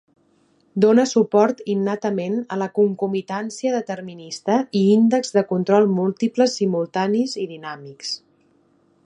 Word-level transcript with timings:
Dona 0.83 1.03
suport 1.09 1.59
innatament 1.73 2.39
a 2.55 2.57
la 2.61 2.69
concomitància 2.79 3.75
determinista 3.77 4.57
i 4.81 4.85
índexs 4.95 5.37
de 5.37 5.45
control 5.53 5.87
múltiples, 6.01 6.57
simultanis 6.63 7.39
i 7.47 7.51
dinàmics. 7.55 8.17